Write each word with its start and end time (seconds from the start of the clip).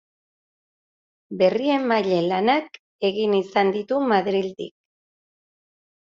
Berriemaile 1.41 2.21
lanak 2.31 2.79
egin 3.09 3.35
izan 3.41 3.69
ditu 3.75 3.99
Madrildik. 4.13 4.73